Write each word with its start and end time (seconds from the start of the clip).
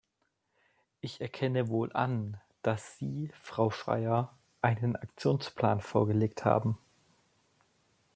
Ich 0.99 1.21
erkenne 1.21 1.67
wohl 1.69 1.91
an, 1.93 2.37
dass 2.63 2.97
Sie, 2.97 3.31
Frau 3.39 3.69
Schreyer, 3.69 4.35
einen 4.63 4.95
Aktionsplan 4.95 5.79
vorgelegt 5.79 6.43
haben. 6.43 6.79